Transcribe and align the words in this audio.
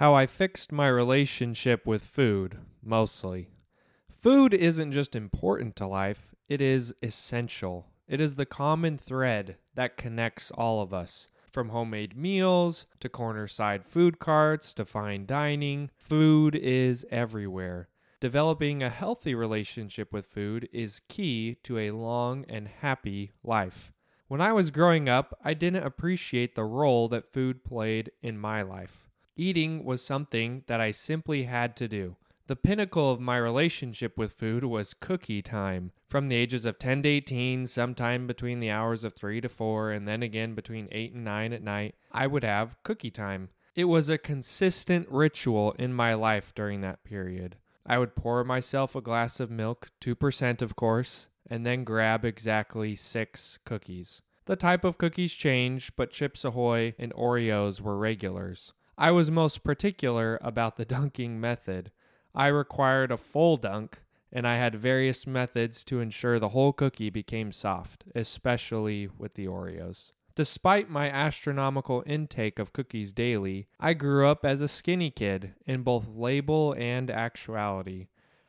How 0.00 0.14
I 0.14 0.24
fixed 0.24 0.72
my 0.72 0.88
relationship 0.88 1.84
with 1.84 2.02
food, 2.02 2.56
mostly. 2.82 3.50
Food 4.10 4.54
isn't 4.54 4.92
just 4.92 5.14
important 5.14 5.76
to 5.76 5.86
life, 5.86 6.34
it 6.48 6.62
is 6.62 6.94
essential. 7.02 7.84
It 8.08 8.18
is 8.18 8.36
the 8.36 8.46
common 8.46 8.96
thread 8.96 9.58
that 9.74 9.98
connects 9.98 10.50
all 10.52 10.80
of 10.80 10.94
us. 10.94 11.28
From 11.52 11.68
homemade 11.68 12.16
meals 12.16 12.86
to 13.00 13.10
corner 13.10 13.46
side 13.46 13.84
food 13.84 14.18
carts 14.18 14.72
to 14.72 14.86
fine 14.86 15.26
dining, 15.26 15.90
food 15.98 16.54
is 16.54 17.04
everywhere. 17.10 17.90
Developing 18.20 18.82
a 18.82 18.88
healthy 18.88 19.34
relationship 19.34 20.14
with 20.14 20.24
food 20.24 20.66
is 20.72 21.02
key 21.10 21.58
to 21.64 21.76
a 21.76 21.90
long 21.90 22.46
and 22.48 22.68
happy 22.68 23.32
life. 23.44 23.92
When 24.28 24.40
I 24.40 24.54
was 24.54 24.70
growing 24.70 25.10
up, 25.10 25.38
I 25.44 25.52
didn't 25.52 25.84
appreciate 25.84 26.54
the 26.54 26.64
role 26.64 27.06
that 27.08 27.30
food 27.30 27.64
played 27.64 28.12
in 28.22 28.38
my 28.38 28.62
life. 28.62 29.09
Eating 29.40 29.86
was 29.86 30.04
something 30.04 30.64
that 30.66 30.82
I 30.82 30.90
simply 30.90 31.44
had 31.44 31.74
to 31.76 31.88
do. 31.88 32.16
The 32.46 32.56
pinnacle 32.56 33.10
of 33.10 33.22
my 33.22 33.38
relationship 33.38 34.18
with 34.18 34.34
food 34.34 34.64
was 34.64 34.92
cookie 34.92 35.40
time. 35.40 35.92
From 36.06 36.28
the 36.28 36.36
ages 36.36 36.66
of 36.66 36.78
10 36.78 37.04
to 37.04 37.08
18, 37.08 37.66
sometime 37.66 38.26
between 38.26 38.60
the 38.60 38.70
hours 38.70 39.02
of 39.02 39.14
3 39.14 39.40
to 39.40 39.48
4, 39.48 39.92
and 39.92 40.06
then 40.06 40.22
again 40.22 40.54
between 40.54 40.88
8 40.92 41.14
and 41.14 41.24
9 41.24 41.54
at 41.54 41.62
night, 41.62 41.94
I 42.12 42.26
would 42.26 42.44
have 42.44 42.76
cookie 42.82 43.10
time. 43.10 43.48
It 43.74 43.84
was 43.84 44.10
a 44.10 44.18
consistent 44.18 45.08
ritual 45.08 45.72
in 45.78 45.94
my 45.94 46.12
life 46.12 46.52
during 46.54 46.82
that 46.82 47.02
period. 47.02 47.56
I 47.86 47.96
would 47.96 48.14
pour 48.14 48.44
myself 48.44 48.94
a 48.94 49.00
glass 49.00 49.40
of 49.40 49.50
milk, 49.50 49.88
2% 50.02 50.60
of 50.60 50.76
course, 50.76 51.28
and 51.48 51.64
then 51.64 51.84
grab 51.84 52.26
exactly 52.26 52.94
six 52.94 53.58
cookies. 53.64 54.20
The 54.44 54.56
type 54.56 54.84
of 54.84 54.98
cookies 54.98 55.32
changed, 55.32 55.96
but 55.96 56.10
Chips 56.10 56.44
Ahoy 56.44 56.94
and 56.98 57.14
Oreos 57.14 57.80
were 57.80 57.96
regulars. 57.96 58.74
I 59.00 59.12
was 59.12 59.30
most 59.30 59.64
particular 59.64 60.38
about 60.42 60.76
the 60.76 60.84
dunking 60.84 61.40
method. 61.40 61.90
I 62.34 62.48
required 62.48 63.10
a 63.10 63.16
full 63.16 63.56
dunk, 63.56 64.02
and 64.30 64.46
I 64.46 64.56
had 64.56 64.74
various 64.74 65.26
methods 65.26 65.84
to 65.84 66.00
ensure 66.00 66.38
the 66.38 66.50
whole 66.50 66.74
cookie 66.74 67.08
became 67.08 67.50
soft, 67.50 68.04
especially 68.14 69.08
with 69.16 69.36
the 69.36 69.46
Oreos. 69.46 70.12
Despite 70.34 70.90
my 70.90 71.08
astronomical 71.08 72.02
intake 72.04 72.58
of 72.58 72.74
cookies 72.74 73.14
daily, 73.14 73.68
I 73.80 73.94
grew 73.94 74.28
up 74.28 74.44
as 74.44 74.60
a 74.60 74.68
skinny 74.68 75.10
kid 75.10 75.54
in 75.66 75.82
both 75.82 76.06
label 76.06 76.74
and 76.76 77.10
actuality. 77.10 78.08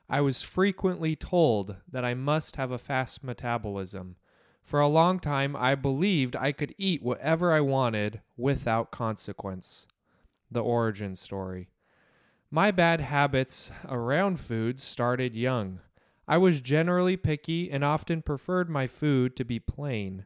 I 0.10 0.20
was 0.20 0.42
frequently 0.42 1.16
told 1.16 1.78
that 1.90 2.04
I 2.04 2.14
must 2.14 2.58
have 2.58 2.72
a 2.72 2.78
fast 2.78 3.24
metabolism. 3.24 4.18
For 4.62 4.82
a 4.82 4.90
long 4.90 5.20
time, 5.20 5.56
I 5.56 5.76
believed 5.76 6.36
I 6.36 6.52
could 6.52 6.76
eat 6.78 7.02
whatever 7.02 7.54
I 7.54 7.62
wanted 7.62 8.20
without 8.36 8.92
consequence. 8.92 9.88
The 10.52 10.62
origin 10.62 11.16
story. 11.16 11.70
My 12.50 12.72
bad 12.72 13.00
habits 13.00 13.72
around 13.88 14.40
food 14.40 14.80
started 14.80 15.38
young. 15.38 15.80
I 16.28 16.38
was 16.38 16.62
generally 16.62 17.16
picky 17.16 17.72
and 17.72 17.84
often 17.84 18.22
preferred 18.22 18.70
my 18.70 18.88
food 18.88 19.36
to 19.38 19.46
be 19.46 19.60
plain. 19.60 20.26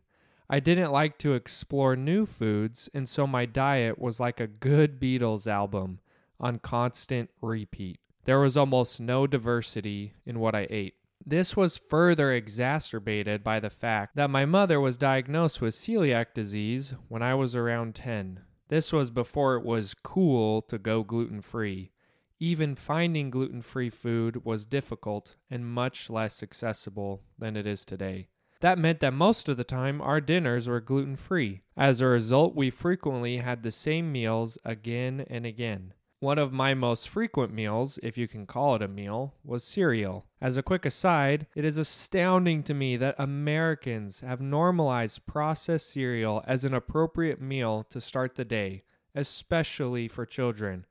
I 0.49 0.59
didn't 0.59 0.91
like 0.91 1.17
to 1.19 1.33
explore 1.33 1.95
new 1.95 2.25
foods, 2.25 2.89
and 2.93 3.07
so 3.07 3.25
my 3.25 3.45
diet 3.45 3.99
was 3.99 4.19
like 4.19 4.39
a 4.39 4.47
good 4.47 4.99
Beatles 4.99 5.47
album 5.47 5.99
on 6.39 6.59
constant 6.59 7.29
repeat. 7.41 7.99
There 8.25 8.39
was 8.39 8.57
almost 8.57 8.99
no 8.99 9.27
diversity 9.27 10.13
in 10.25 10.39
what 10.39 10.55
I 10.55 10.67
ate. 10.69 10.95
This 11.25 11.55
was 11.55 11.77
further 11.77 12.31
exacerbated 12.31 13.43
by 13.43 13.59
the 13.59 13.69
fact 13.69 14.15
that 14.15 14.29
my 14.29 14.45
mother 14.45 14.79
was 14.79 14.97
diagnosed 14.97 15.61
with 15.61 15.73
celiac 15.73 16.33
disease 16.33 16.93
when 17.07 17.23
I 17.23 17.33
was 17.33 17.55
around 17.55 17.95
10. 17.95 18.41
This 18.67 18.91
was 18.91 19.11
before 19.11 19.55
it 19.55 19.63
was 19.63 19.93
cool 19.93 20.61
to 20.63 20.77
go 20.77 21.03
gluten 21.03 21.41
free. 21.41 21.91
Even 22.39 22.75
finding 22.75 23.29
gluten 23.29 23.61
free 23.61 23.89
food 23.89 24.43
was 24.43 24.65
difficult 24.65 25.35
and 25.49 25.65
much 25.65 26.09
less 26.09 26.41
accessible 26.41 27.21
than 27.37 27.55
it 27.55 27.65
is 27.65 27.85
today. 27.85 28.27
That 28.61 28.79
meant 28.79 28.99
that 29.01 29.13
most 29.13 29.47
of 29.47 29.57
the 29.57 29.63
time 29.63 30.01
our 30.01 30.19
dinners 30.19 30.67
were 30.67 30.81
gluten 30.81 31.15
free. 31.15 31.61
As 31.77 32.01
a 32.01 32.07
result, 32.07 32.55
we 32.55 32.69
frequently 32.69 33.37
had 33.37 33.61
the 33.61 33.71
same 33.71 34.11
meals 34.11 34.57
again 34.65 35.25
and 35.29 35.45
again. 35.45 35.93
One 36.25 36.39
of 36.39 36.51
my 36.51 36.73
most 36.73 37.07
frequent 37.07 37.53
meals, 37.53 37.99
if 38.01 38.17
you 38.17 38.27
can 38.27 38.47
call 38.47 38.73
it 38.73 38.81
a 38.81 38.87
meal, 38.87 39.35
was 39.43 39.63
cereal. 39.63 40.25
As 40.41 40.57
a 40.57 40.63
quick 40.63 40.83
aside, 40.83 41.45
it 41.53 41.63
is 41.63 41.77
astounding 41.77 42.63
to 42.63 42.73
me 42.73 42.97
that 42.97 43.13
Americans 43.19 44.21
have 44.21 44.41
normalized 44.41 45.27
processed 45.27 45.91
cereal 45.91 46.43
as 46.47 46.65
an 46.65 46.73
appropriate 46.73 47.39
meal 47.39 47.83
to 47.91 48.01
start 48.01 48.33
the 48.33 48.43
day, 48.43 48.81
especially 49.13 50.07
for 50.07 50.25
children. 50.25 50.87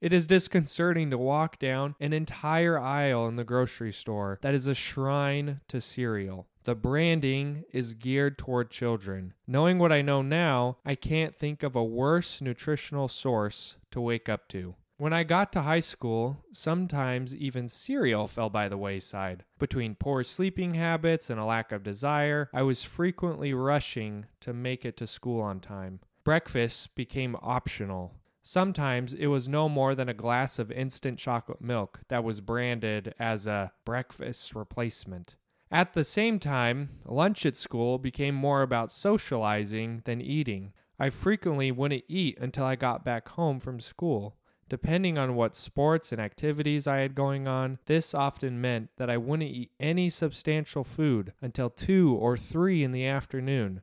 It 0.00 0.12
is 0.12 0.28
disconcerting 0.28 1.10
to 1.10 1.18
walk 1.18 1.58
down 1.58 1.96
an 1.98 2.12
entire 2.12 2.78
aisle 2.78 3.26
in 3.26 3.34
the 3.34 3.42
grocery 3.42 3.92
store 3.92 4.38
that 4.42 4.54
is 4.54 4.68
a 4.68 4.74
shrine 4.74 5.62
to 5.66 5.80
cereal. 5.80 6.46
The 6.66 6.74
branding 6.74 7.62
is 7.72 7.94
geared 7.94 8.38
toward 8.38 8.72
children. 8.72 9.34
Knowing 9.46 9.78
what 9.78 9.92
I 9.92 10.02
know 10.02 10.20
now, 10.20 10.78
I 10.84 10.96
can't 10.96 11.32
think 11.32 11.62
of 11.62 11.76
a 11.76 11.84
worse 11.84 12.40
nutritional 12.40 13.06
source 13.06 13.76
to 13.92 14.00
wake 14.00 14.28
up 14.28 14.48
to. 14.48 14.74
When 14.96 15.12
I 15.12 15.22
got 15.22 15.52
to 15.52 15.62
high 15.62 15.78
school, 15.78 16.42
sometimes 16.50 17.36
even 17.36 17.68
cereal 17.68 18.26
fell 18.26 18.50
by 18.50 18.68
the 18.68 18.76
wayside. 18.76 19.44
Between 19.60 19.94
poor 19.94 20.24
sleeping 20.24 20.74
habits 20.74 21.30
and 21.30 21.38
a 21.38 21.44
lack 21.44 21.70
of 21.70 21.84
desire, 21.84 22.50
I 22.52 22.62
was 22.62 22.82
frequently 22.82 23.54
rushing 23.54 24.26
to 24.40 24.52
make 24.52 24.84
it 24.84 24.96
to 24.96 25.06
school 25.06 25.40
on 25.40 25.60
time. 25.60 26.00
Breakfast 26.24 26.96
became 26.96 27.36
optional. 27.42 28.14
Sometimes 28.42 29.14
it 29.14 29.28
was 29.28 29.48
no 29.48 29.68
more 29.68 29.94
than 29.94 30.08
a 30.08 30.14
glass 30.14 30.58
of 30.58 30.72
instant 30.72 31.20
chocolate 31.20 31.60
milk 31.60 32.00
that 32.08 32.24
was 32.24 32.40
branded 32.40 33.14
as 33.20 33.46
a 33.46 33.70
breakfast 33.84 34.52
replacement. 34.56 35.36
At 35.70 35.94
the 35.94 36.04
same 36.04 36.38
time, 36.38 36.90
lunch 37.04 37.44
at 37.44 37.56
school 37.56 37.98
became 37.98 38.36
more 38.36 38.62
about 38.62 38.92
socializing 38.92 40.02
than 40.04 40.20
eating. 40.20 40.72
I 40.98 41.10
frequently 41.10 41.72
wouldn't 41.72 42.04
eat 42.08 42.38
until 42.38 42.64
I 42.64 42.76
got 42.76 43.04
back 43.04 43.28
home 43.30 43.58
from 43.58 43.80
school. 43.80 44.36
Depending 44.68 45.18
on 45.18 45.34
what 45.34 45.54
sports 45.54 46.12
and 46.12 46.20
activities 46.20 46.86
I 46.86 46.98
had 46.98 47.14
going 47.14 47.48
on, 47.48 47.78
this 47.86 48.14
often 48.14 48.60
meant 48.60 48.90
that 48.96 49.10
I 49.10 49.16
wouldn't 49.16 49.50
eat 49.50 49.72
any 49.78 50.08
substantial 50.08 50.84
food 50.84 51.32
until 51.40 51.70
2 51.70 52.14
or 52.14 52.36
3 52.36 52.84
in 52.84 52.92
the 52.92 53.06
afternoon. 53.06 53.82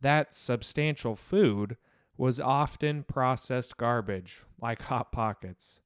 That 0.00 0.34
substantial 0.34 1.16
food 1.16 1.76
was 2.16 2.40
often 2.40 3.04
processed 3.04 3.76
garbage, 3.78 4.42
like 4.60 4.82
Hot 4.82 5.12
Pockets. 5.12 5.80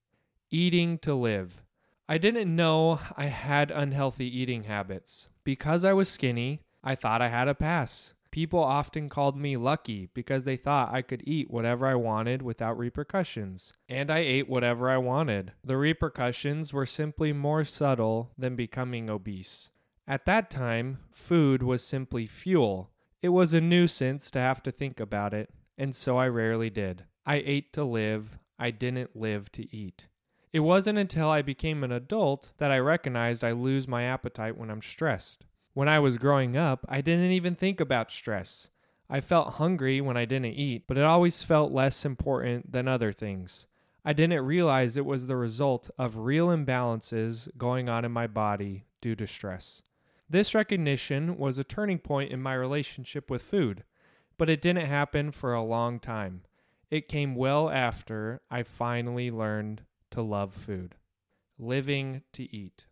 Eating 0.51 0.99
to 0.99 1.15
live. 1.15 1.63
I 2.09 2.19
didn't 2.19 2.55
know 2.55 3.01
I 3.17 3.27
had 3.27 3.71
unhealthy 3.71 4.27
eating 4.27 4.65
habits. 4.65 5.29
Because 5.47 5.85
I 5.85 5.93
was 5.93 6.09
skinny, 6.09 6.63
I 6.83 6.97
thought 6.97 7.23
I 7.23 7.29
had 7.29 7.47
a 7.47 7.55
pass. 7.55 8.15
People 8.33 8.59
often 8.59 9.09
called 9.09 9.37
me 9.37 9.57
lucky 9.57 10.11
because 10.13 10.45
they 10.45 10.57
thought 10.57 10.93
I 10.93 11.03
could 11.03 11.23
eat 11.25 11.53
whatever 11.53 11.87
I 11.87 11.95
wanted 11.95 12.43
without 12.43 12.77
repercussions. 12.77 13.73
And 13.89 14.11
I 14.11 14.19
ate 14.19 14.49
whatever 14.49 14.91
I 14.91 14.99
wanted. 14.99 15.53
The 15.63 15.77
repercussions 15.77 16.73
were 16.73 16.85
simply 16.85 17.33
more 17.33 17.65
subtle 17.65 18.33
than 18.37 18.57
becoming 18.57 19.09
obese. 19.09 19.71
At 20.09 20.27
that 20.27 20.51
time, 20.51 20.99
food 21.13 21.63
was 21.63 21.85
simply 21.85 22.27
fuel. 22.27 22.91
It 23.23 23.29
was 23.29 23.55
a 23.55 23.61
nuisance 23.61 24.33
to 24.33 24.41
have 24.41 24.65
to 24.65 24.73
think 24.73 24.99
about 24.99 25.33
it, 25.33 25.51
and 25.79 25.95
so 25.95 26.19
I 26.19 26.27
rarely 26.27 26.71
did. 26.71 27.05
I 27.25 27.37
ate 27.37 27.73
to 27.75 27.85
live, 27.85 28.37
I 28.59 28.73
didn't 28.73 29.15
live 29.15 29.53
to 29.53 29.73
eat. 29.73 30.09
It 30.57 30.61
wasn't 30.61 30.99
until 30.99 31.29
I 31.29 31.43
became 31.43 31.85
an 31.85 31.93
adult 31.93 32.53
that 32.57 32.71
I 32.71 32.79
recognized 32.79 33.45
I 33.45 33.53
lose 33.53 33.87
my 33.87 34.05
appetite 34.05 34.57
when 34.57 34.71
I'm 34.71 34.81
stressed. 34.81 35.45
When 35.75 35.87
I 35.87 35.99
was 35.99 36.17
growing 36.17 36.57
up, 36.57 36.87
I 36.89 37.03
didn't 37.03 37.33
even 37.33 37.55
think 37.55 37.79
about 37.79 38.11
stress. 38.11 38.71
I 39.11 39.21
felt 39.21 39.57
hungry 39.57 40.01
when 40.01 40.17
I 40.17 40.25
didn't 40.25 40.55
eat, 40.55 40.85
but 40.87 40.97
it 40.97 41.05
always 41.05 41.43
felt 41.43 41.73
less 41.73 42.07
important 42.07 42.73
than 42.73 42.89
other 42.89 43.13
things. 43.13 43.67
I 44.03 44.15
didn't 44.15 44.47
realize 44.47 44.97
it 44.97 45.05
was 45.05 45.27
the 45.27 45.37
result 45.37 45.91
of 45.99 46.17
real 46.17 46.47
imbalances 46.47 47.55
going 47.59 47.91
on 47.91 48.07
in 48.07 48.13
my 48.13 48.27
body 48.27 48.87
due 49.03 49.15
to 49.17 49.27
stress. 49.27 49.83
This 50.27 50.55
recognition 50.55 51.37
was 51.37 51.59
a 51.59 51.65
turning 51.65 51.99
point 51.99 52.33
in 52.33 52.41
my 52.41 52.55
relationship 52.55 53.29
with 53.29 53.43
food, 53.43 53.85
but 54.39 54.49
it 54.49 54.63
didn't 54.63 54.87
happen 54.87 55.33
for 55.33 55.53
a 55.53 55.63
long 55.63 56.01
time. 56.01 56.45
It 56.91 57.09
came 57.09 57.35
well 57.35 57.69
after 57.69 58.41
I 58.51 58.63
finally 58.63 59.31
learned 59.31 59.83
to 60.11 60.23
love 60.23 60.53
food, 60.53 60.97
living 61.59 62.23
to 62.33 62.55
eat. 62.55 62.87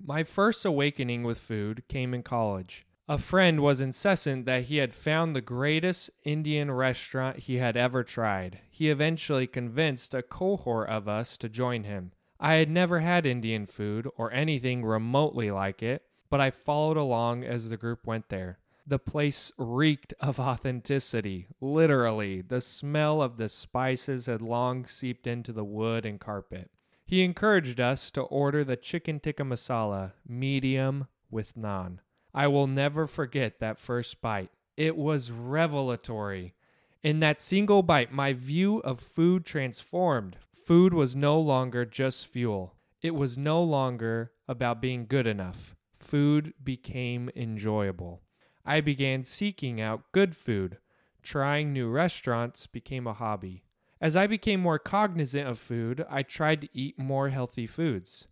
My 0.00 0.24
first 0.24 0.64
awakening 0.64 1.22
with 1.22 1.38
food 1.38 1.84
came 1.88 2.12
in 2.14 2.22
college. 2.22 2.86
A 3.08 3.18
friend 3.18 3.60
was 3.60 3.80
incessant 3.80 4.46
that 4.46 4.64
he 4.64 4.76
had 4.76 4.94
found 4.94 5.34
the 5.34 5.40
greatest 5.40 6.10
Indian 6.24 6.70
restaurant 6.70 7.40
he 7.40 7.56
had 7.56 7.76
ever 7.76 8.02
tried. 8.02 8.60
He 8.70 8.90
eventually 8.90 9.46
convinced 9.46 10.14
a 10.14 10.22
cohort 10.22 10.88
of 10.88 11.08
us 11.08 11.36
to 11.38 11.48
join 11.48 11.84
him. 11.84 12.12
I 12.40 12.54
had 12.54 12.70
never 12.70 13.00
had 13.00 13.26
Indian 13.26 13.66
food 13.66 14.08
or 14.16 14.32
anything 14.32 14.84
remotely 14.84 15.50
like 15.50 15.82
it, 15.82 16.02
but 16.30 16.40
I 16.40 16.50
followed 16.50 16.96
along 16.96 17.44
as 17.44 17.68
the 17.68 17.76
group 17.76 18.06
went 18.06 18.28
there. 18.28 18.58
The 18.86 18.98
place 18.98 19.52
reeked 19.58 20.12
of 20.20 20.40
authenticity. 20.40 21.46
Literally, 21.60 22.40
the 22.40 22.60
smell 22.60 23.22
of 23.22 23.36
the 23.36 23.48
spices 23.48 24.26
had 24.26 24.42
long 24.42 24.86
seeped 24.86 25.26
into 25.26 25.52
the 25.52 25.64
wood 25.64 26.04
and 26.04 26.18
carpet. 26.18 26.70
He 27.04 27.22
encouraged 27.22 27.80
us 27.80 28.10
to 28.12 28.22
order 28.22 28.64
the 28.64 28.76
chicken 28.76 29.20
tikka 29.20 29.44
masala, 29.44 30.12
medium 30.26 31.06
with 31.30 31.54
naan. 31.54 31.98
I 32.34 32.46
will 32.48 32.66
never 32.66 33.06
forget 33.06 33.60
that 33.60 33.78
first 33.78 34.20
bite. 34.20 34.50
It 34.76 34.96
was 34.96 35.30
revelatory. 35.30 36.54
In 37.02 37.20
that 37.20 37.40
single 37.40 37.82
bite, 37.82 38.12
my 38.12 38.32
view 38.32 38.78
of 38.78 39.00
food 39.00 39.44
transformed. 39.44 40.36
Food 40.64 40.94
was 40.94 41.14
no 41.14 41.38
longer 41.38 41.84
just 41.84 42.26
fuel, 42.26 42.76
it 43.02 43.14
was 43.14 43.36
no 43.36 43.62
longer 43.62 44.32
about 44.48 44.80
being 44.80 45.06
good 45.06 45.26
enough. 45.26 45.74
Food 45.98 46.54
became 46.62 47.28
enjoyable. 47.34 48.22
I 48.64 48.80
began 48.80 49.24
seeking 49.24 49.80
out 49.80 50.12
good 50.12 50.36
food. 50.36 50.78
Trying 51.22 51.72
new 51.72 51.88
restaurants 51.88 52.66
became 52.66 53.06
a 53.06 53.12
hobby. 53.12 53.64
As 54.00 54.16
I 54.16 54.26
became 54.26 54.60
more 54.60 54.78
cognizant 54.78 55.48
of 55.48 55.58
food, 55.58 56.04
I 56.10 56.22
tried 56.22 56.60
to 56.62 56.68
eat 56.72 56.98
more 56.98 57.28
healthy 57.28 57.66
foods. 57.66 58.26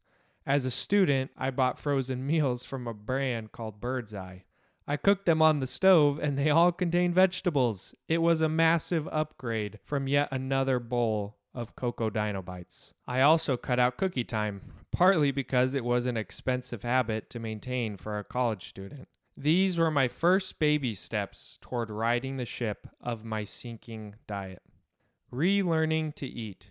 As 0.46 0.64
a 0.64 0.70
student, 0.70 1.30
I 1.36 1.50
bought 1.50 1.78
frozen 1.78 2.26
meals 2.26 2.64
from 2.64 2.86
a 2.86 2.94
brand 2.94 3.52
called 3.52 3.80
Birds 3.80 4.14
Eye. 4.14 4.44
I 4.86 4.96
cooked 4.96 5.26
them 5.26 5.40
on 5.40 5.60
the 5.60 5.68
stove 5.68 6.18
and 6.18 6.36
they 6.36 6.50
all 6.50 6.72
contained 6.72 7.14
vegetables. 7.14 7.94
It 8.08 8.18
was 8.18 8.40
a 8.40 8.48
massive 8.48 9.06
upgrade 9.12 9.78
from 9.84 10.08
yet 10.08 10.28
another 10.32 10.80
bowl 10.80 11.36
of 11.54 11.76
Cocoa 11.76 12.10
Dyno-Bites. 12.10 12.94
I 13.06 13.20
also 13.20 13.56
cut 13.56 13.78
out 13.78 13.96
cookie 13.96 14.24
time, 14.24 14.62
partly 14.90 15.30
because 15.30 15.74
it 15.74 15.84
was 15.84 16.06
an 16.06 16.16
expensive 16.16 16.82
habit 16.82 17.30
to 17.30 17.38
maintain 17.38 17.96
for 17.96 18.18
a 18.18 18.24
college 18.24 18.68
student. 18.68 19.06
These 19.36 19.78
were 19.78 19.90
my 19.90 20.08
first 20.08 20.58
baby 20.58 20.94
steps 20.94 21.58
toward 21.60 21.90
riding 21.90 22.36
the 22.36 22.44
ship 22.44 22.88
of 23.00 23.24
my 23.24 23.44
sinking 23.44 24.16
diet. 24.26 24.62
Relearning 25.32 26.14
to 26.16 26.26
eat. 26.26 26.70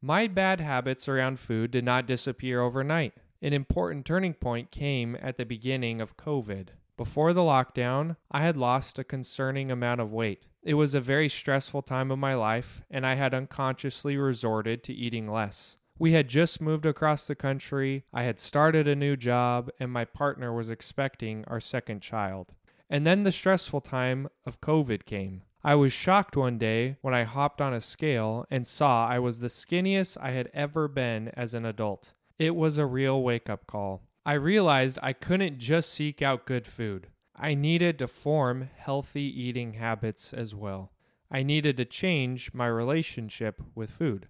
My 0.00 0.26
bad 0.26 0.60
habits 0.60 1.08
around 1.08 1.38
food 1.38 1.70
did 1.70 1.84
not 1.84 2.06
disappear 2.06 2.60
overnight. 2.60 3.14
An 3.42 3.52
important 3.52 4.06
turning 4.06 4.34
point 4.34 4.70
came 4.70 5.16
at 5.20 5.36
the 5.36 5.44
beginning 5.44 6.00
of 6.00 6.16
COVID. 6.16 6.68
Before 6.96 7.32
the 7.32 7.42
lockdown, 7.42 8.16
I 8.30 8.40
had 8.42 8.56
lost 8.56 8.98
a 8.98 9.04
concerning 9.04 9.70
amount 9.70 10.00
of 10.00 10.12
weight. 10.12 10.46
It 10.62 10.74
was 10.74 10.94
a 10.94 11.00
very 11.00 11.28
stressful 11.28 11.82
time 11.82 12.10
of 12.10 12.18
my 12.18 12.34
life, 12.34 12.82
and 12.90 13.06
I 13.06 13.14
had 13.14 13.34
unconsciously 13.34 14.16
resorted 14.16 14.82
to 14.84 14.94
eating 14.94 15.26
less. 15.26 15.76
We 15.98 16.12
had 16.12 16.28
just 16.28 16.60
moved 16.60 16.84
across 16.84 17.26
the 17.26 17.34
country, 17.34 18.04
I 18.12 18.24
had 18.24 18.38
started 18.38 18.86
a 18.86 18.94
new 18.94 19.16
job, 19.16 19.70
and 19.80 19.90
my 19.90 20.04
partner 20.04 20.52
was 20.52 20.68
expecting 20.68 21.42
our 21.46 21.58
second 21.60 22.02
child. 22.02 22.54
And 22.90 23.06
then 23.06 23.22
the 23.22 23.32
stressful 23.32 23.80
time 23.80 24.28
of 24.44 24.60
COVID 24.60 25.06
came. 25.06 25.42
I 25.64 25.74
was 25.74 25.94
shocked 25.94 26.36
one 26.36 26.58
day 26.58 26.96
when 27.00 27.14
I 27.14 27.24
hopped 27.24 27.62
on 27.62 27.72
a 27.72 27.80
scale 27.80 28.44
and 28.50 28.66
saw 28.66 29.08
I 29.08 29.18
was 29.18 29.40
the 29.40 29.48
skinniest 29.48 30.18
I 30.20 30.32
had 30.32 30.50
ever 30.52 30.86
been 30.86 31.28
as 31.30 31.54
an 31.54 31.64
adult. 31.64 32.12
It 32.38 32.54
was 32.54 32.76
a 32.76 32.84
real 32.86 33.22
wake 33.22 33.48
up 33.48 33.66
call. 33.66 34.02
I 34.26 34.34
realized 34.34 34.98
I 35.02 35.14
couldn't 35.14 35.58
just 35.58 35.90
seek 35.92 36.20
out 36.20 36.46
good 36.46 36.66
food. 36.66 37.08
I 37.34 37.54
needed 37.54 37.98
to 38.00 38.06
form 38.06 38.68
healthy 38.76 39.22
eating 39.22 39.72
habits 39.72 40.34
as 40.34 40.54
well. 40.54 40.92
I 41.30 41.42
needed 41.42 41.78
to 41.78 41.84
change 41.84 42.52
my 42.52 42.66
relationship 42.66 43.62
with 43.74 43.90
food. 43.90 44.28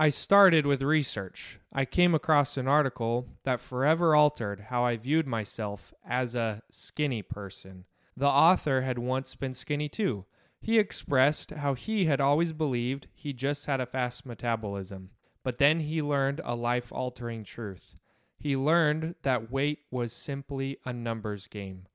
I 0.00 0.08
started 0.08 0.64
with 0.64 0.80
research. 0.80 1.60
I 1.74 1.84
came 1.84 2.14
across 2.14 2.56
an 2.56 2.66
article 2.66 3.28
that 3.42 3.60
forever 3.60 4.16
altered 4.16 4.60
how 4.70 4.82
I 4.82 4.96
viewed 4.96 5.26
myself 5.26 5.92
as 6.08 6.34
a 6.34 6.62
skinny 6.70 7.20
person. 7.20 7.84
The 8.16 8.26
author 8.26 8.80
had 8.80 8.98
once 8.98 9.34
been 9.34 9.52
skinny 9.52 9.90
too, 9.90 10.24
he 10.58 10.78
expressed 10.78 11.50
how 11.50 11.74
he 11.74 12.06
had 12.06 12.18
always 12.18 12.54
believed 12.54 13.08
he 13.12 13.34
just 13.34 13.66
had 13.66 13.78
a 13.78 13.84
fast 13.84 14.24
metabolism, 14.24 15.10
but 15.42 15.58
then 15.58 15.80
he 15.80 16.00
learned 16.00 16.40
a 16.46 16.54
life 16.54 16.90
altering 16.90 17.44
truth. 17.44 17.96
He 18.38 18.56
learned 18.56 19.16
that 19.20 19.52
weight 19.52 19.80
was 19.90 20.14
simply 20.14 20.78
a 20.86 20.94
numbers 20.94 21.46
game. 21.46 21.88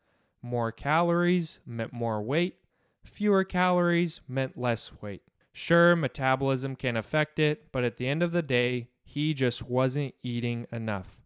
More 0.44 0.72
calories 0.72 1.60
meant 1.66 1.92
more 1.92 2.22
weight, 2.22 2.58
fewer 3.04 3.44
calories 3.44 4.22
meant 4.28 4.60
less 4.60 4.92
weight. 5.02 5.24
Sure, 5.58 5.96
metabolism 5.96 6.76
can 6.76 6.98
affect 6.98 7.40
it, 7.40 7.72
but 7.72 7.86
at 7.86 7.96
the 7.96 8.10
end 8.10 8.22
of 8.22 8.34
the 8.34 8.42
day, 8.42 8.90
he 9.06 9.34
just 9.34 9.64
wasn't 9.64 10.14
eating 10.22 10.68
enough. 10.70 11.22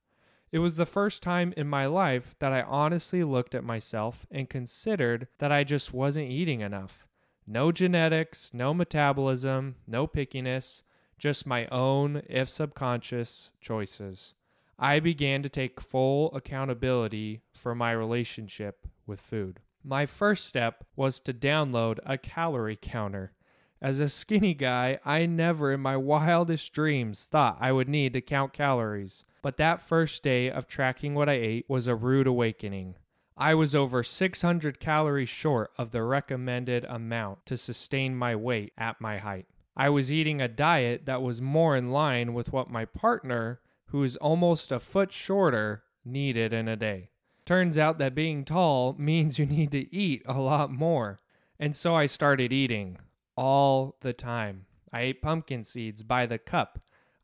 It 0.52 0.60
was 0.60 0.76
the 0.76 0.86
first 0.86 1.24
time 1.24 1.52
in 1.58 1.68
my 1.68 1.88
life 1.88 2.36
that 2.38 2.54
I 2.54 2.62
honestly 2.62 3.24
looked 3.24 3.56
at 3.56 3.64
myself 3.64 4.28
and 4.30 4.48
considered 4.48 5.28
that 5.40 5.52
I 5.52 5.64
just 5.64 5.96
wasn't 5.96 6.30
eating 6.30 6.62
enough. 6.62 7.08
No 7.48 7.72
genetics, 7.72 8.54
no 8.54 8.72
metabolism, 8.72 9.78
no 9.88 10.06
pickiness, 10.06 10.84
just 11.18 11.48
my 11.48 11.66
own, 11.70 12.22
if 12.30 12.50
subconscious, 12.50 13.50
choices. 13.60 14.36
I 14.78 15.00
began 15.00 15.42
to 15.42 15.50
take 15.50 15.82
full 15.82 16.32
accountability 16.36 17.42
for 17.52 17.74
my 17.74 17.94
relationship 17.94 18.86
with 19.08 19.20
food. 19.20 19.60
My 19.84 20.06
first 20.06 20.46
step 20.46 20.86
was 20.96 21.20
to 21.22 21.34
download 21.34 21.98
a 22.06 22.20
calorie 22.20 22.78
counter. 22.80 23.32
As 23.82 24.02
a 24.02 24.10
skinny 24.10 24.54
guy, 24.54 25.00
I 25.06 25.26
never 25.26 25.72
in 25.72 25.80
my 25.80 25.96
wildest 25.96 26.74
dreams 26.74 27.28
thought 27.28 27.58
I 27.62 27.72
would 27.72 27.88
need 27.88 28.12
to 28.14 28.22
count 28.22 28.52
calories. 28.52 29.24
But 29.42 29.56
that 29.56 29.82
first 29.82 30.22
day 30.22 30.52
of 30.52 30.68
tracking 30.68 31.16
what 31.16 31.30
I 31.30 31.34
ate 31.34 31.70
was 31.70 31.88
a 31.88 31.96
rude 31.96 32.28
awakening. 32.28 32.96
I 33.38 33.56
was 33.56 33.74
over 33.74 34.04
600 34.04 34.82
calories 34.82 35.30
short 35.30 35.72
of 35.78 35.92
the 35.92 36.04
recommended 36.04 36.84
amount 36.84 37.46
to 37.46 37.56
sustain 37.56 38.18
my 38.18 38.36
weight 38.36 38.74
at 38.78 39.00
my 39.00 39.18
height. 39.18 39.46
I 39.78 39.88
was 39.90 40.12
eating 40.12 40.42
a 40.42 40.50
diet 40.50 41.06
that 41.06 41.22
was 41.22 41.42
more 41.42 41.78
in 41.78 41.90
line 41.90 42.34
with 42.34 42.52
what 42.52 42.70
my 42.70 42.84
partner, 42.84 43.62
who 43.88 44.04
is 44.04 44.18
almost 44.18 44.74
a 44.74 44.80
foot 44.82 45.14
shorter, 45.14 45.84
needed 46.04 46.52
in 46.52 46.68
a 46.68 46.76
day. 46.76 47.12
Turns 47.46 47.78
out 47.78 47.98
that 48.00 48.14
being 48.14 48.44
tall 48.44 48.94
means 49.00 49.40
you 49.40 49.46
need 49.46 49.72
to 49.72 49.96
eat 49.96 50.22
a 50.26 50.38
lot 50.38 50.70
more. 50.70 51.22
And 51.58 51.74
so 51.74 51.96
I 51.96 52.08
started 52.08 52.52
eating 52.52 52.98
all 53.40 53.96
the 54.02 54.12
time. 54.12 54.66
I 54.92 55.02
ate 55.02 55.22
pumpkin 55.22 55.64
seeds 55.64 56.04
by 56.04 56.26
the 56.26 56.38
cup. 56.38 56.78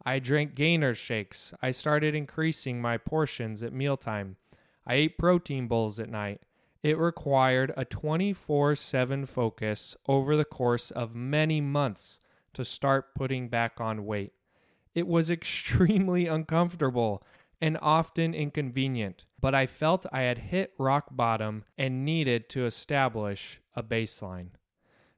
I 0.06 0.20
drank 0.20 0.56
gainer 0.56 0.96
shakes. 0.96 1.54
I 1.62 1.72
started 1.72 2.16
increasing 2.16 2.82
my 2.82 2.98
portions 2.98 3.62
at 3.62 3.74
mealtime. 3.74 4.38
I 4.88 4.94
ate 4.94 5.18
protein 5.18 5.68
bowls 5.68 6.00
at 6.00 6.10
night. 6.10 6.40
It 6.82 6.98
required 6.98 7.74
a 7.76 7.84
24 7.84 8.76
7 8.76 9.26
focus 9.26 9.98
over 10.08 10.38
the 10.38 10.46
course 10.46 10.90
of 10.90 11.16
many 11.16 11.60
months 11.60 12.22
to 12.54 12.64
start 12.64 13.14
putting 13.14 13.50
back 13.50 13.82
on 13.82 14.06
weight. 14.06 14.32
It 14.94 15.08
was 15.08 15.30
extremely 15.40 16.28
uncomfortable 16.28 17.24
and 17.60 17.78
often 17.82 18.34
inconvenient, 18.34 19.26
but 19.42 19.54
I 19.54 19.66
felt 19.66 20.06
I 20.14 20.22
had 20.22 20.38
hit 20.38 20.76
rock 20.78 21.08
bottom 21.12 21.66
and 21.78 22.06
needed 22.06 22.48
to 22.50 22.66
establish 22.66 23.60
a 23.76 23.84
baseline. 23.84 24.52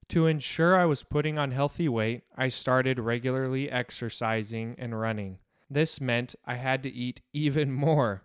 To 0.10 0.26
ensure 0.26 0.78
I 0.78 0.86
was 0.86 1.04
putting 1.04 1.38
on 1.38 1.52
healthy 1.52 1.90
weight, 1.90 2.24
I 2.36 2.50
started 2.50 3.00
regularly 3.00 3.70
exercising 3.70 4.76
and 4.78 5.00
running. 5.00 5.40
This 5.70 6.00
meant 6.00 6.36
I 6.46 6.56
had 6.56 6.84
to 6.84 6.94
eat 6.94 7.22
even 7.34 7.72
more 7.72 8.24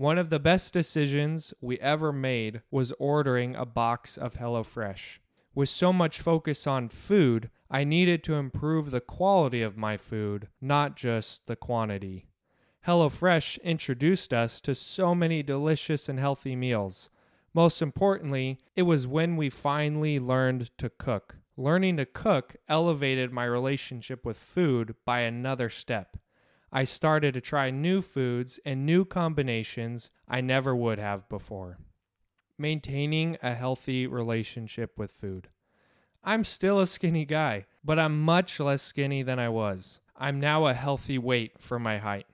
one 0.00 0.16
of 0.16 0.30
the 0.30 0.38
best 0.38 0.72
decisions 0.72 1.52
we 1.60 1.78
ever 1.80 2.10
made 2.10 2.62
was 2.70 2.90
ordering 2.98 3.54
a 3.54 3.66
box 3.66 4.16
of 4.16 4.32
HelloFresh. 4.32 5.18
With 5.54 5.68
so 5.68 5.92
much 5.92 6.22
focus 6.22 6.66
on 6.66 6.88
food, 6.88 7.50
I 7.70 7.84
needed 7.84 8.24
to 8.24 8.36
improve 8.36 8.90
the 8.90 9.02
quality 9.02 9.60
of 9.60 9.76
my 9.76 9.98
food, 9.98 10.48
not 10.58 10.96
just 10.96 11.46
the 11.48 11.54
quantity. 11.54 12.24
HelloFresh 12.86 13.62
introduced 13.62 14.32
us 14.32 14.62
to 14.62 14.74
so 14.74 15.14
many 15.14 15.42
delicious 15.42 16.08
and 16.08 16.18
healthy 16.18 16.56
meals. 16.56 17.10
Most 17.52 17.82
importantly, 17.82 18.60
it 18.76 18.82
was 18.82 19.06
when 19.06 19.36
we 19.36 19.50
finally 19.50 20.20
learned 20.20 20.70
to 20.78 20.88
cook. 20.88 21.36
Learning 21.56 21.96
to 21.96 22.06
cook 22.06 22.56
elevated 22.68 23.32
my 23.32 23.44
relationship 23.44 24.24
with 24.24 24.38
food 24.38 24.94
by 25.04 25.20
another 25.20 25.68
step. 25.68 26.16
I 26.72 26.84
started 26.84 27.34
to 27.34 27.40
try 27.40 27.70
new 27.70 28.00
foods 28.00 28.60
and 28.64 28.86
new 28.86 29.04
combinations 29.04 30.10
I 30.28 30.40
never 30.40 30.74
would 30.76 30.98
have 30.98 31.28
before. 31.28 31.78
Maintaining 32.56 33.36
a 33.42 33.54
healthy 33.54 34.06
relationship 34.06 34.96
with 34.96 35.10
food. 35.10 35.48
I'm 36.22 36.44
still 36.44 36.78
a 36.78 36.86
skinny 36.86 37.24
guy, 37.24 37.66
but 37.82 37.98
I'm 37.98 38.20
much 38.22 38.60
less 38.60 38.82
skinny 38.82 39.22
than 39.22 39.40
I 39.40 39.48
was. 39.48 40.00
I'm 40.16 40.38
now 40.38 40.66
a 40.66 40.74
healthy 40.74 41.18
weight 41.18 41.60
for 41.60 41.78
my 41.78 41.98
height. 41.98 42.26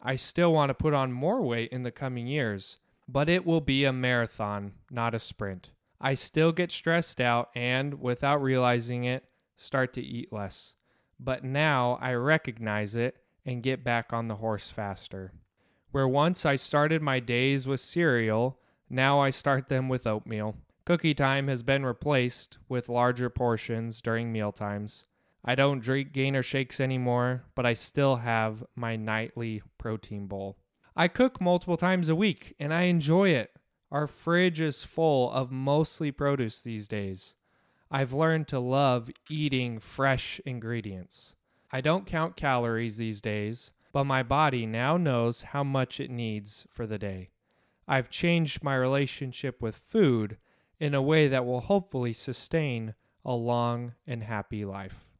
I 0.00 0.16
still 0.16 0.52
want 0.52 0.70
to 0.70 0.74
put 0.74 0.94
on 0.94 1.12
more 1.12 1.42
weight 1.42 1.70
in 1.70 1.82
the 1.82 1.90
coming 1.90 2.26
years, 2.26 2.78
but 3.08 3.28
it 3.28 3.44
will 3.44 3.60
be 3.60 3.84
a 3.84 3.92
marathon, 3.92 4.72
not 4.90 5.14
a 5.14 5.18
sprint. 5.18 5.70
I 6.00 6.14
still 6.14 6.52
get 6.52 6.70
stressed 6.70 7.20
out 7.20 7.50
and, 7.54 8.00
without 8.00 8.42
realizing 8.42 9.04
it, 9.04 9.24
start 9.56 9.92
to 9.94 10.02
eat 10.02 10.32
less. 10.32 10.74
But 11.18 11.44
now 11.44 11.98
I 12.00 12.14
recognize 12.14 12.96
it 12.96 13.16
and 13.46 13.62
get 13.62 13.84
back 13.84 14.12
on 14.12 14.28
the 14.28 14.36
horse 14.36 14.68
faster. 14.68 15.32
Where 15.92 16.08
once 16.08 16.44
I 16.44 16.56
started 16.56 17.02
my 17.02 17.20
days 17.20 17.66
with 17.66 17.80
cereal, 17.80 18.58
Now 18.90 19.20
I 19.20 19.30
start 19.30 19.68
them 19.68 19.88
with 19.88 20.06
oatmeal. 20.06 20.56
Cookie 20.84 21.14
time 21.14 21.48
has 21.48 21.62
been 21.62 21.84
replaced 21.86 22.58
with 22.68 22.88
larger 22.88 23.30
portions 23.30 24.02
during 24.02 24.30
meal 24.30 24.52
times. 24.52 25.04
I 25.44 25.54
don't 25.54 25.82
drink 25.82 26.12
gainer 26.12 26.42
shakes 26.42 26.80
anymore, 26.80 27.44
but 27.54 27.66
I 27.66 27.72
still 27.72 28.16
have 28.16 28.64
my 28.76 28.96
nightly 28.96 29.62
protein 29.78 30.26
bowl. 30.26 30.58
I 30.96 31.08
cook 31.08 31.40
multiple 31.40 31.76
times 31.76 32.08
a 32.08 32.14
week 32.14 32.54
and 32.58 32.72
I 32.72 32.82
enjoy 32.82 33.30
it. 33.30 33.50
Our 33.90 34.06
fridge 34.06 34.60
is 34.60 34.84
full 34.84 35.30
of 35.32 35.50
mostly 35.50 36.12
produce 36.12 36.60
these 36.60 36.86
days. 36.86 37.34
I've 37.90 38.12
learned 38.12 38.48
to 38.48 38.60
love 38.60 39.10
eating 39.28 39.78
fresh 39.78 40.40
ingredients. 40.44 41.34
I 41.72 41.80
don't 41.80 42.06
count 42.06 42.36
calories 42.36 42.96
these 42.96 43.20
days, 43.20 43.72
but 43.92 44.04
my 44.04 44.22
body 44.22 44.66
now 44.66 44.96
knows 44.96 45.42
how 45.42 45.64
much 45.64 45.98
it 46.00 46.10
needs 46.10 46.66
for 46.70 46.86
the 46.86 46.98
day. 46.98 47.30
I've 47.86 48.10
changed 48.10 48.62
my 48.62 48.76
relationship 48.76 49.60
with 49.60 49.76
food 49.76 50.38
in 50.78 50.94
a 50.94 51.02
way 51.02 51.28
that 51.28 51.44
will 51.44 51.60
hopefully 51.60 52.12
sustain 52.12 52.94
a 53.24 53.34
long 53.34 53.94
and 54.06 54.22
happy 54.22 54.64
life. 54.64 55.13